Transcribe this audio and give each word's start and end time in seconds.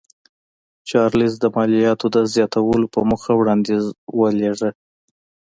چارلېز 0.89 1.33
د 1.39 1.45
مالیاتو 1.55 2.07
د 2.15 2.17
زیاتولو 2.33 2.87
په 2.93 2.99
موخه 3.09 3.31
وړاندیز 3.39 3.83
ولېږه. 4.19 4.69